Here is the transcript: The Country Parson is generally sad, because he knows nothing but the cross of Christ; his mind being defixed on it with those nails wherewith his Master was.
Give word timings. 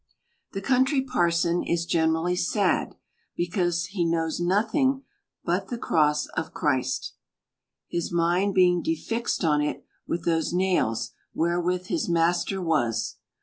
The 0.53 0.63
Country 0.63 1.03
Parson 1.03 1.61
is 1.61 1.85
generally 1.85 2.35
sad, 2.35 2.95
because 3.37 3.85
he 3.85 4.03
knows 4.03 4.39
nothing 4.39 5.03
but 5.45 5.67
the 5.67 5.77
cross 5.77 6.25
of 6.35 6.55
Christ; 6.55 7.13
his 7.87 8.11
mind 8.11 8.55
being 8.55 8.81
defixed 8.81 9.43
on 9.43 9.61
it 9.61 9.85
with 10.07 10.25
those 10.25 10.53
nails 10.53 11.11
wherewith 11.35 11.85
his 11.85 12.09
Master 12.09 12.59
was. 12.59 13.17